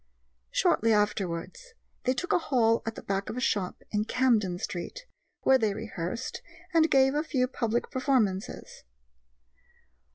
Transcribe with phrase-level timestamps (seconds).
[0.49, 5.05] Shortly afterwards they took a hall at the back of a shop in Camden Street,
[5.41, 6.41] where they rehearsed
[6.73, 8.83] and gave a few public performances.